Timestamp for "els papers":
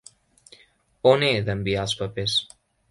1.87-2.41